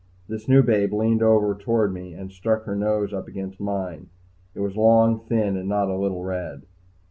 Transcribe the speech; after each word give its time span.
This 0.27 0.47
new 0.47 0.63
babe 0.63 0.93
leaned 0.93 1.21
over 1.21 1.53
toward 1.53 1.93
me 1.93 2.15
and 2.15 2.31
stuck 2.31 2.63
her 2.63 2.75
nose 2.75 3.13
up 3.13 3.27
against 3.27 3.59
mine. 3.59 4.09
It 4.55 4.61
was 4.61 4.75
long, 4.75 5.19
thin, 5.19 5.55
and 5.55 5.69
not 5.69 5.89
a 5.89 5.95
little 5.95 6.23
red. 6.23 6.63